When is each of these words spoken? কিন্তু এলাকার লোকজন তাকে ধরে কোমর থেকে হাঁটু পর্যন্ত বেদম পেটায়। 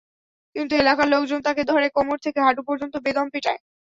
কিন্তু 0.55 0.73
এলাকার 0.75 1.07
লোকজন 1.07 1.39
তাকে 1.43 1.61
ধরে 1.65 1.87
কোমর 1.89 2.17
থেকে 2.25 2.39
হাঁটু 2.41 2.61
পর্যন্ত 2.67 2.95
বেদম 3.05 3.27
পেটায়। 3.33 3.59